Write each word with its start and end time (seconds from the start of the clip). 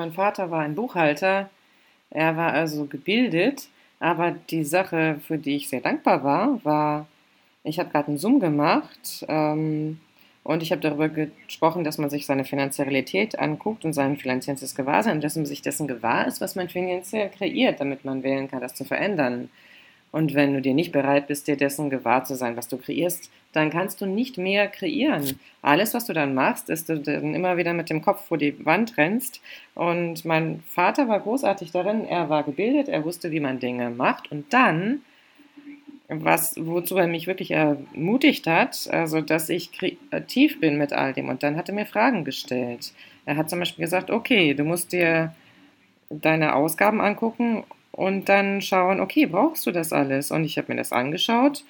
Mein 0.00 0.12
Vater 0.12 0.50
war 0.50 0.60
ein 0.60 0.76
Buchhalter, 0.76 1.50
er 2.08 2.34
war 2.34 2.54
also 2.54 2.86
gebildet, 2.86 3.68
aber 3.98 4.30
die 4.30 4.64
Sache, 4.64 5.20
für 5.28 5.36
die 5.36 5.56
ich 5.56 5.68
sehr 5.68 5.82
dankbar 5.82 6.24
war, 6.24 6.64
war, 6.64 7.06
ich 7.64 7.78
habe 7.78 7.90
gerade 7.90 8.08
einen 8.08 8.16
Zoom 8.16 8.40
gemacht 8.40 9.26
ähm, 9.28 10.00
und 10.42 10.62
ich 10.62 10.72
habe 10.72 10.80
darüber 10.80 11.10
gesprochen, 11.10 11.84
dass 11.84 11.98
man 11.98 12.08
sich 12.08 12.24
seine 12.24 12.46
Finanzialität 12.46 13.38
anguckt 13.38 13.84
und 13.84 13.92
sein 13.92 14.16
finanzielles 14.16 14.74
Gewahrsein, 14.74 15.20
dass 15.20 15.36
man 15.36 15.44
sich 15.44 15.60
dessen 15.60 15.86
gewahr 15.86 16.26
ist, 16.26 16.40
was 16.40 16.54
man 16.54 16.70
finanziell 16.70 17.28
kreiert, 17.28 17.78
damit 17.78 18.06
man 18.06 18.22
wählen 18.22 18.48
kann, 18.48 18.62
das 18.62 18.74
zu 18.74 18.86
verändern. 18.86 19.50
Und 20.12 20.34
wenn 20.34 20.54
du 20.54 20.60
dir 20.60 20.74
nicht 20.74 20.90
bereit 20.90 21.28
bist, 21.28 21.46
dir 21.46 21.56
dessen 21.56 21.88
gewahr 21.88 22.24
zu 22.24 22.34
sein, 22.34 22.56
was 22.56 22.66
du 22.66 22.78
kreierst, 22.78 23.30
dann 23.52 23.70
kannst 23.70 24.00
du 24.00 24.06
nicht 24.06 24.38
mehr 24.38 24.66
kreieren. 24.66 25.38
Alles, 25.62 25.94
was 25.94 26.06
du 26.06 26.12
dann 26.12 26.34
machst, 26.34 26.68
ist, 26.68 26.88
dass 26.88 27.02
du 27.02 27.12
dann 27.12 27.34
immer 27.34 27.56
wieder 27.56 27.72
mit 27.74 27.90
dem 27.90 28.02
Kopf 28.02 28.26
vor 28.26 28.38
die 28.38 28.64
Wand 28.64 28.96
rennst. 28.96 29.40
Und 29.74 30.24
mein 30.24 30.62
Vater 30.68 31.06
war 31.08 31.20
großartig 31.20 31.70
darin, 31.70 32.04
er 32.04 32.28
war 32.28 32.42
gebildet, 32.42 32.88
er 32.88 33.04
wusste, 33.04 33.30
wie 33.30 33.40
man 33.40 33.60
Dinge 33.60 33.90
macht. 33.90 34.32
Und 34.32 34.52
dann, 34.52 35.02
was, 36.08 36.56
wozu 36.58 36.96
er 36.96 37.06
mich 37.06 37.28
wirklich 37.28 37.52
ermutigt 37.52 38.48
hat, 38.48 38.88
also, 38.90 39.20
dass 39.20 39.48
ich 39.48 39.70
kreativ 39.70 40.58
bin 40.58 40.76
mit 40.76 40.92
all 40.92 41.12
dem. 41.12 41.28
Und 41.28 41.44
dann 41.44 41.56
hat 41.56 41.68
er 41.68 41.74
mir 41.74 41.86
Fragen 41.86 42.24
gestellt. 42.24 42.92
Er 43.26 43.36
hat 43.36 43.48
zum 43.48 43.60
Beispiel 43.60 43.84
gesagt, 43.84 44.10
okay, 44.10 44.54
du 44.54 44.64
musst 44.64 44.92
dir 44.92 45.34
deine 46.08 46.56
Ausgaben 46.56 47.00
angucken 47.00 47.62
und 47.92 48.28
dann 48.28 48.60
schauen, 48.60 49.00
okay, 49.00 49.26
brauchst 49.26 49.66
du 49.66 49.72
das 49.72 49.92
alles? 49.92 50.30
Und 50.30 50.44
ich 50.44 50.58
habe 50.58 50.72
mir 50.72 50.78
das 50.78 50.92
angeschaut 50.92 51.64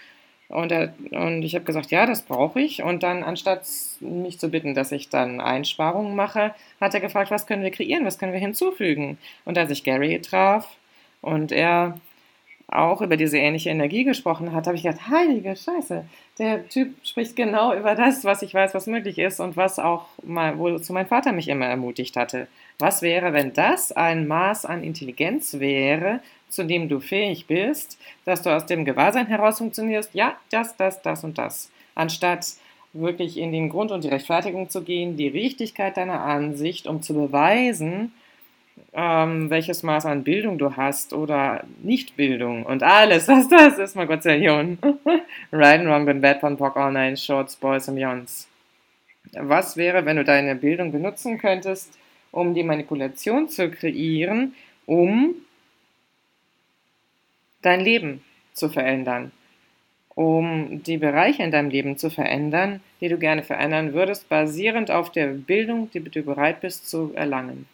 und, 0.51 0.73
er, 0.73 0.92
und 1.12 1.42
ich 1.42 1.55
habe 1.55 1.65
gesagt, 1.65 1.92
ja, 1.92 2.06
das 2.06 2.23
brauche 2.23 2.61
ich. 2.61 2.83
Und 2.83 3.05
dann, 3.05 3.23
anstatt 3.23 3.62
mich 4.01 4.38
zu 4.41 4.51
bitten, 4.51 4.75
dass 4.75 4.91
ich 4.91 5.09
dann 5.09 5.41
Einsparungen 5.41 6.16
mache, 6.16 6.55
hat 6.80 6.92
er 6.92 7.01
gefragt, 7.01 7.30
was 7.30 7.47
können 7.47 7.62
wir 7.62 7.70
kreieren, 7.70 8.05
was 8.05 8.19
können 8.19 8.33
wir 8.33 8.41
hinzufügen? 8.41 9.16
Und 9.45 9.56
als 9.56 9.70
ich 9.70 9.84
Gary 9.84 10.20
traf 10.20 10.69
und 11.20 11.52
er 11.52 11.98
auch 12.73 13.03
über 13.03 13.17
diese 13.17 13.39
ähnliche 13.39 13.71
Energie 13.71 14.05
gesprochen 14.05 14.53
hat, 14.53 14.67
habe 14.67 14.77
ich 14.77 14.85
gedacht, 14.85 15.09
heilige 15.09 15.57
Scheiße, 15.57 16.05
der 16.39 16.69
Typ 16.69 16.95
spricht 17.05 17.37
genau 17.37 17.75
über 17.75 17.95
das, 17.95 18.25
was 18.25 18.43
ich 18.43 18.55
weiß, 18.55 18.75
was 18.75 18.87
möglich 18.87 19.19
ist 19.19 19.41
und 19.41 19.57
was 19.57 19.79
auch 19.79 20.07
mal, 20.23 20.59
wozu 20.59 20.93
mein 20.93 21.07
Vater 21.07 21.33
mich 21.33 21.48
immer 21.48 21.67
ermutigt 21.67 22.17
hatte. 22.17 22.47
Was 22.79 23.03
wäre, 23.03 23.33
wenn 23.33 23.53
das 23.53 23.93
ein 23.93 24.27
Maß 24.27 24.65
an 24.65 24.85
Intelligenz 24.85 25.59
wäre, 25.59 26.21
zu 26.48 26.65
dem 26.65 26.89
du 26.89 27.01
fähig 27.01 27.47
bist, 27.47 27.98
dass 28.25 28.43
du 28.43 28.51
aus 28.51 28.67
dem 28.67 28.85
Gewahrsein 28.85 29.27
heraus 29.27 29.59
funktionierst, 29.59 30.11
ja, 30.15 30.37
das, 30.51 30.77
das, 30.77 31.03
das 31.03 31.25
und 31.25 31.39
das, 31.39 31.71
anstatt 31.95 32.47
wirklich 32.93 33.37
in 33.37 33.53
den 33.53 33.69
Grund 33.69 33.93
und 33.93 34.05
die 34.05 34.09
Rechtfertigung 34.09 34.69
zu 34.69 34.83
gehen, 34.83 35.17
die 35.17 35.29
Richtigkeit 35.29 35.97
deiner 35.97 36.23
Ansicht, 36.23 36.87
um 36.87 37.03
zu 37.03 37.15
beweisen, 37.15 38.13
ähm, 38.92 39.50
welches 39.50 39.83
Maß 39.83 40.06
an 40.06 40.24
Bildung 40.24 40.58
du 40.58 40.77
hast 40.77 41.12
oder 41.12 41.64
Nichtbildung 41.83 42.64
und 42.64 42.83
alles, 42.83 43.28
was 43.28 43.48
das 43.48 43.78
ist, 43.78 43.96
mein 43.96 44.08
Gott, 44.08 44.24
Million. 44.24 44.78
right 45.52 45.80
and 45.80 45.88
wrong, 45.88 46.06
good, 46.06 46.20
bad, 46.20 46.41
von 46.41 46.56
Pock, 46.56 46.77
all 46.77 46.92
nine, 46.92 47.16
shorts, 47.16 47.56
boys 47.56 47.88
and 47.88 47.96
beyonds. 47.96 48.48
Was 49.33 49.77
wäre, 49.77 50.05
wenn 50.05 50.16
du 50.16 50.24
deine 50.24 50.55
Bildung 50.55 50.92
benutzen 50.92 51.38
könntest, 51.38 51.98
um 52.33 52.55
die 52.55 52.62
Manipulation 52.62 53.48
zu 53.48 53.70
kreieren, 53.70 54.55
um 54.86 55.34
dein 57.62 57.80
Leben 57.80 58.24
zu 58.55 58.68
verändern? 58.68 59.33
um 60.20 60.83
die 60.83 60.98
Bereiche 60.98 61.42
in 61.42 61.50
deinem 61.50 61.70
Leben 61.70 61.96
zu 61.96 62.11
verändern, 62.11 62.80
die 63.00 63.08
du 63.08 63.16
gerne 63.16 63.42
verändern 63.42 63.94
würdest, 63.94 64.28
basierend 64.28 64.91
auf 64.91 65.11
der 65.11 65.28
Bildung, 65.28 65.91
die 65.92 66.00
du 66.00 66.22
bereit 66.22 66.61
bist 66.61 66.91
zu 66.91 67.12
erlangen. 67.14 67.66